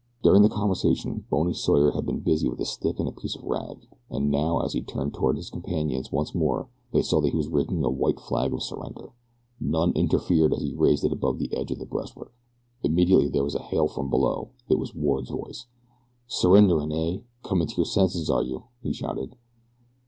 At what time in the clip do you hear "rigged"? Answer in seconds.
7.53-7.71